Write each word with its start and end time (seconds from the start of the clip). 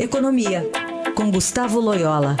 Economia, 0.00 0.62
com 1.16 1.28
Gustavo 1.28 1.80
Loyola. 1.80 2.36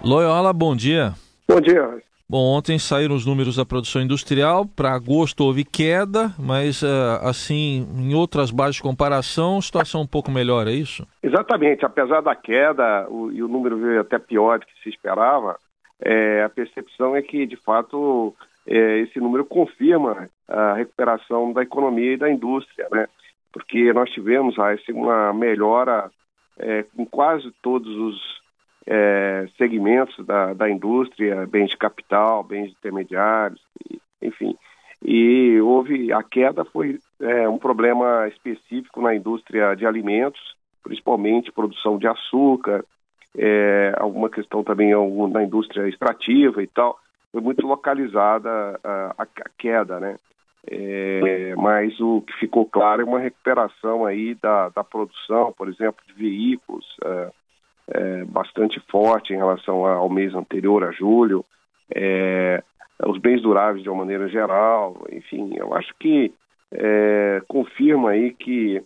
Loyola, 0.00 0.52
bom 0.52 0.76
dia. 0.76 1.12
Bom 1.48 1.60
dia. 1.60 2.00
Bom, 2.30 2.56
ontem 2.56 2.78
saíram 2.78 3.16
os 3.16 3.26
números 3.26 3.56
da 3.56 3.66
produção 3.66 4.00
industrial. 4.00 4.64
Para 4.64 4.92
agosto 4.92 5.40
houve 5.40 5.64
queda, 5.64 6.30
mas 6.38 6.82
uh, 6.82 6.86
assim, 7.22 7.88
em 7.96 8.14
outras 8.14 8.52
bases 8.52 8.76
de 8.76 8.82
comparação, 8.82 9.60
situação 9.60 10.02
um 10.02 10.06
pouco 10.06 10.30
melhor, 10.30 10.68
é 10.68 10.72
isso? 10.72 11.04
Exatamente. 11.20 11.84
Apesar 11.84 12.20
da 12.20 12.36
queda, 12.36 13.08
o, 13.10 13.32
e 13.32 13.42
o 13.42 13.48
número 13.48 13.76
veio 13.76 14.02
até 14.02 14.20
pior 14.20 14.60
do 14.60 14.66
que 14.66 14.82
se 14.84 14.90
esperava, 14.90 15.56
é, 16.00 16.42
a 16.42 16.48
percepção 16.48 17.16
é 17.16 17.22
que, 17.22 17.46
de 17.46 17.56
fato, 17.56 18.34
é, 18.66 18.98
esse 19.00 19.18
número 19.18 19.44
confirma 19.44 20.28
a 20.46 20.74
recuperação 20.74 21.52
da 21.52 21.62
economia 21.62 22.14
e 22.14 22.18
da 22.18 22.30
indústria, 22.30 22.88
né? 22.90 23.06
Porque 23.52 23.92
nós 23.92 24.10
tivemos 24.10 24.58
assim, 24.58 24.92
uma 24.92 25.32
melhora 25.32 26.10
é, 26.58 26.84
em 26.96 27.04
quase 27.04 27.50
todos 27.62 27.88
os 27.88 28.40
é, 28.86 29.48
segmentos 29.56 30.24
da, 30.24 30.54
da 30.54 30.70
indústria, 30.70 31.46
bens 31.46 31.70
de 31.70 31.76
capital, 31.76 32.42
bens 32.42 32.70
intermediários, 32.70 33.60
enfim. 34.20 34.56
E 35.02 35.60
houve, 35.60 36.12
a 36.12 36.22
queda 36.22 36.64
foi 36.64 36.98
é, 37.20 37.48
um 37.48 37.58
problema 37.58 38.26
específico 38.28 39.00
na 39.00 39.14
indústria 39.14 39.74
de 39.74 39.86
alimentos, 39.86 40.40
principalmente 40.82 41.52
produção 41.52 41.98
de 41.98 42.06
açúcar, 42.06 42.84
é, 43.36 43.94
alguma 43.96 44.30
questão 44.30 44.62
também 44.64 44.92
na 45.30 45.42
indústria 45.42 45.88
extrativa 45.88 46.62
e 46.62 46.66
tal. 46.66 46.98
Foi 47.30 47.40
muito 47.40 47.66
localizada 47.66 48.48
a, 48.82 49.14
a, 49.18 49.22
a 49.22 49.48
queda, 49.58 50.00
né? 50.00 50.16
É, 50.70 51.54
mas 51.56 51.98
o 52.00 52.20
que 52.22 52.32
ficou 52.34 52.66
claro 52.66 53.00
é 53.00 53.04
uma 53.04 53.20
recuperação 53.20 54.04
aí 54.04 54.34
da, 54.34 54.68
da 54.68 54.84
produção, 54.84 55.52
por 55.56 55.68
exemplo, 55.68 56.04
de 56.06 56.12
veículos, 56.12 56.84
é, 57.04 57.30
é, 57.90 58.24
bastante 58.24 58.80
forte 58.90 59.32
em 59.32 59.36
relação 59.36 59.86
ao 59.86 60.10
mês 60.10 60.34
anterior, 60.34 60.84
a 60.84 60.92
julho, 60.92 61.44
é, 61.94 62.62
os 63.06 63.18
bens 63.18 63.40
duráveis 63.40 63.82
de 63.82 63.88
uma 63.88 63.98
maneira 63.98 64.28
geral, 64.28 65.06
enfim, 65.10 65.54
eu 65.56 65.74
acho 65.74 65.94
que 65.98 66.32
é, 66.72 67.40
confirma 67.48 68.10
aí 68.10 68.34
que, 68.34 68.82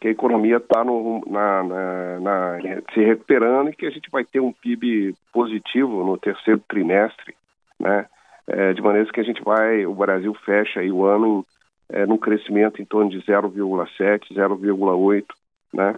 que 0.00 0.08
a 0.08 0.10
economia 0.10 0.58
está 0.58 0.84
na, 0.84 1.62
na, 1.64 2.20
na, 2.20 2.58
se 2.94 3.00
recuperando 3.00 3.70
e 3.70 3.76
que 3.76 3.86
a 3.86 3.90
gente 3.90 4.10
vai 4.10 4.24
ter 4.24 4.40
um 4.40 4.52
PIB 4.52 5.14
positivo 5.32 6.04
no 6.04 6.16
terceiro 6.16 6.60
trimestre, 6.68 7.34
né? 7.80 8.06
É, 8.46 8.72
de 8.72 8.80
maneira 8.80 9.10
que 9.12 9.20
a 9.20 9.24
gente 9.24 9.42
vai, 9.42 9.84
o 9.84 9.94
Brasil 9.94 10.32
fecha 10.44 10.80
aí 10.80 10.90
o 10.90 11.04
ano 11.04 11.44
é, 11.90 12.06
num 12.06 12.16
crescimento 12.16 12.80
em 12.80 12.84
torno 12.84 13.10
de 13.10 13.18
0,7, 13.20 14.32
0,8, 14.32 15.24
né? 15.72 15.94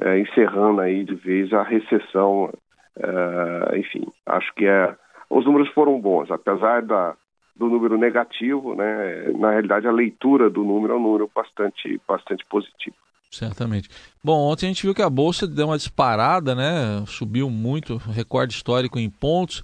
é, 0.00 0.18
encerrando 0.18 0.80
aí 0.80 1.04
de 1.04 1.14
vez 1.14 1.52
a 1.52 1.62
recessão. 1.62 2.52
É, 2.96 3.78
enfim, 3.78 4.06
acho 4.26 4.52
que 4.54 4.66
é, 4.66 4.94
os 5.28 5.44
números 5.44 5.68
foram 5.70 6.00
bons, 6.00 6.30
apesar 6.30 6.82
da, 6.82 7.14
do 7.54 7.66
número 7.66 7.98
negativo, 7.98 8.74
né? 8.74 9.32
Na 9.38 9.50
realidade, 9.50 9.86
a 9.86 9.92
leitura 9.92 10.48
do 10.48 10.64
número 10.64 10.94
é 10.94 10.96
um 10.96 11.02
número 11.02 11.30
bastante, 11.34 12.00
bastante 12.06 12.44
positivo. 12.46 12.96
Certamente. 13.30 13.88
Bom, 14.24 14.38
ontem 14.50 14.66
a 14.66 14.68
gente 14.68 14.82
viu 14.82 14.94
que 14.94 15.02
a 15.02 15.10
bolsa 15.10 15.46
deu 15.46 15.66
uma 15.66 15.76
disparada, 15.76 16.54
né? 16.54 17.04
Subiu 17.06 17.50
muito, 17.50 17.96
recorde 17.96 18.54
histórico 18.54 18.98
em 18.98 19.10
pontos. 19.10 19.62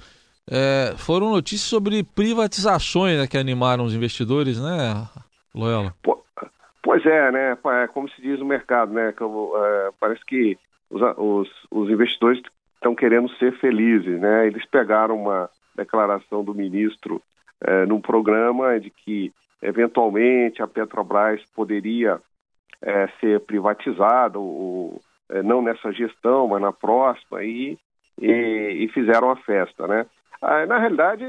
É, 0.51 0.95
foram 0.99 1.31
notícias 1.31 1.69
sobre 1.69 2.03
privatizações 2.03 3.19
né, 3.19 3.27
que 3.27 3.39
animaram 3.39 3.85
os 3.85 3.95
investidores, 3.95 4.61
né, 4.61 5.09
Loyola? 5.55 5.95
Pois 6.83 7.05
é, 7.07 7.33
né? 7.33 7.57
É 7.83 7.87
como 7.87 8.09
se 8.11 8.21
diz 8.21 8.39
no 8.39 8.45
mercado, 8.45 8.93
né? 8.93 9.09
É, 9.09 9.91
parece 9.99 10.23
que 10.27 10.59
os, 10.91 11.01
os, 11.17 11.49
os 11.71 11.91
investidores 11.91 12.43
estão 12.75 12.95
querendo 12.95 13.29
ser 13.37 13.59
felizes, 13.59 14.21
né? 14.21 14.47
Eles 14.47 14.67
pegaram 14.67 15.17
uma 15.17 15.49
declaração 15.75 16.45
do 16.45 16.55
ministro 16.55 17.23
é, 17.63 17.87
num 17.87 18.01
programa 18.01 18.79
de 18.79 18.91
que 18.91 19.33
eventualmente 19.63 20.63
a 20.63 20.67
Petrobras 20.67 21.41
poderia 21.57 22.21
é, 22.83 23.09
ser 23.21 23.41
privatizada, 23.41 24.39
ou, 24.39 25.01
é, 25.31 25.43
não 25.43 25.63
nessa 25.63 25.93
gestão, 25.93 26.49
mas 26.49 26.61
na 26.61 26.73
próxima, 26.73 27.43
e, 27.45 27.79
e, 28.21 28.85
e 28.85 28.89
fizeram 28.89 29.31
a 29.31 29.37
festa, 29.37 29.87
né? 29.87 30.07
Ah, 30.41 30.67
na 30.67 30.79
realidade, 30.79 31.25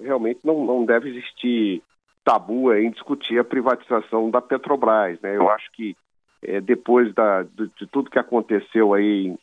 realmente 0.00 0.40
não, 0.44 0.64
não 0.64 0.84
deve 0.84 1.08
existir 1.08 1.82
tabu 2.24 2.72
em 2.72 2.90
discutir 2.90 3.38
a 3.38 3.44
privatização 3.44 4.30
da 4.30 4.40
Petrobras. 4.40 5.20
Né? 5.20 5.36
Eu 5.36 5.50
acho 5.50 5.70
que 5.72 5.96
é, 6.44 6.60
depois 6.60 7.12
da, 7.14 7.42
de, 7.42 7.68
de, 7.76 7.86
tudo 7.86 8.10
que 8.10 8.18
aconteceu 8.18 8.94
aí 8.94 9.34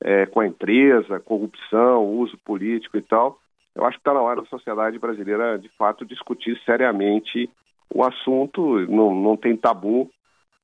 é, 0.00 0.26
com 0.26 0.40
a 0.40 0.46
empresa, 0.46 1.20
corrupção, 1.20 2.04
uso 2.04 2.38
político 2.44 2.96
e 2.96 3.02
tal, 3.02 3.38
eu 3.74 3.84
acho 3.84 3.96
que 3.96 4.00
está 4.00 4.14
na 4.14 4.22
hora 4.22 4.42
da 4.42 4.48
sociedade 4.48 4.98
brasileira, 4.98 5.58
de 5.58 5.68
fato, 5.70 6.04
discutir 6.04 6.60
seriamente 6.64 7.48
o 7.92 8.04
assunto. 8.04 8.80
Não, 8.88 9.14
não 9.14 9.36
tem 9.36 9.56
tabu. 9.56 10.10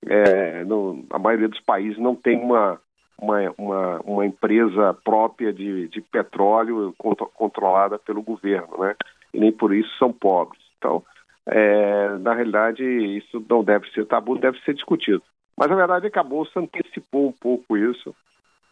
É, 0.07 0.65
a 1.11 1.19
maioria 1.19 1.49
dos 1.49 1.61
países 1.61 1.99
não 1.99 2.15
tem 2.15 2.39
uma, 2.39 2.81
uma, 3.19 3.55
uma, 3.57 4.01
uma 4.01 4.27
empresa 4.27 4.95
própria 5.05 5.53
de, 5.53 5.89
de 5.89 6.01
petróleo 6.01 6.95
controlada 7.35 7.99
pelo 7.99 8.23
governo, 8.23 8.79
né? 8.79 8.95
E 9.33 9.39
nem 9.41 9.53
por 9.53 9.75
isso 9.75 9.91
são 9.99 10.13
pobres. 10.13 10.63
Então, 10.79 11.03
é, 11.47 12.19
na 12.19 12.35
realidade, 12.35 12.85
isso 12.85 13.45
não 13.49 13.65
deve 13.65 13.91
ser 13.91 14.07
tabu, 14.07 14.39
deve 14.39 14.59
ser 14.61 14.75
discutido. 14.75 15.23
Mas 15.57 15.71
a 15.71 15.75
verdade 15.75 16.07
é 16.07 16.11
que 16.11 16.19
a 16.19 16.23
Bolsa 16.23 16.61
antecipou 16.61 17.29
um 17.29 17.33
pouco 17.33 17.77
isso 17.77 18.15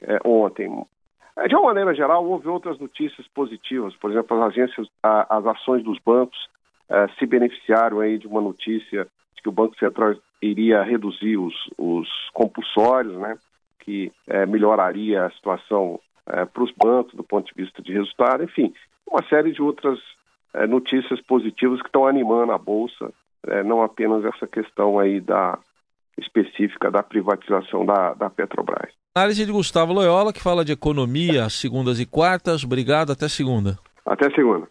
é, 0.02 0.18
ontem. 0.24 0.70
É, 1.36 1.48
de 1.48 1.54
uma 1.54 1.66
maneira 1.66 1.94
geral, 1.94 2.24
houve 2.26 2.48
outras 2.48 2.78
notícias 2.78 3.26
positivas. 3.28 3.94
Por 3.96 4.10
exemplo, 4.10 4.36
as 4.36 4.50
agências, 4.50 4.88
a, 5.02 5.38
as 5.38 5.46
ações 5.46 5.82
dos 5.82 5.98
bancos 6.04 6.38
é, 6.88 7.08
se 7.18 7.26
beneficiaram 7.26 8.00
aí 8.00 8.18
de 8.18 8.26
uma 8.26 8.40
notícia 8.40 9.06
de 9.34 9.42
que 9.42 9.48
o 9.48 9.52
Banco 9.52 9.78
Central 9.78 10.14
iria 10.42 10.82
reduzir 10.82 11.36
os, 11.36 11.54
os 11.78 12.08
compulsórios, 12.32 13.14
né, 13.14 13.38
que 13.80 14.12
é, 14.26 14.44
melhoraria 14.44 15.24
a 15.24 15.30
situação 15.30 16.00
é, 16.26 16.44
para 16.44 16.62
os 16.62 16.72
bancos 16.72 17.14
do 17.14 17.22
ponto 17.22 17.46
de 17.46 17.62
vista 17.62 17.80
de 17.80 17.92
resultado. 17.92 18.42
Enfim, 18.42 18.74
uma 19.10 19.22
série 19.28 19.52
de 19.52 19.62
outras 19.62 19.98
é, 20.54 20.66
notícias 20.66 21.20
positivas 21.22 21.80
que 21.80 21.88
estão 21.88 22.06
animando 22.06 22.52
a 22.52 22.58
bolsa, 22.58 23.12
é, 23.46 23.62
não 23.62 23.82
apenas 23.82 24.24
essa 24.24 24.46
questão 24.46 24.98
aí 24.98 25.20
da 25.20 25.58
específica 26.18 26.90
da 26.90 27.02
privatização 27.02 27.86
da, 27.86 28.14
da 28.14 28.28
Petrobras. 28.28 28.92
Análise 29.14 29.44
de 29.44 29.52
Gustavo 29.52 29.92
Loyola, 29.92 30.32
que 30.32 30.42
fala 30.42 30.64
de 30.64 30.72
economia, 30.72 31.48
segundas 31.48 32.00
e 32.00 32.06
quartas. 32.06 32.64
Obrigado, 32.64 33.12
até 33.12 33.28
segunda. 33.28 33.78
Até 34.04 34.30
segunda. 34.30 34.66